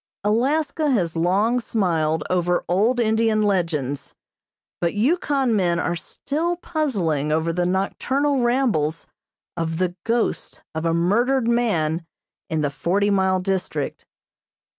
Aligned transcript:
Alaska 0.23 0.89
has 0.89 1.15
long 1.15 1.59
smiled 1.59 2.23
over 2.27 2.65
old 2.67 2.99
Indian 2.99 3.43
legends, 3.43 4.15
but 4.79 4.95
Yukon 4.95 5.55
men 5.55 5.77
are 5.77 5.95
still 5.95 6.57
puzzling 6.57 7.31
over 7.31 7.53
the 7.53 7.67
nocturnal 7.67 8.39
rambles 8.39 9.05
of 9.55 9.77
the 9.77 9.95
ghost 10.03 10.63
of 10.73 10.85
a 10.85 10.93
murdered 10.95 11.47
man 11.47 12.03
in 12.49 12.61
the 12.61 12.71
Forty 12.71 13.11
Mile 13.11 13.39
District. 13.41 14.03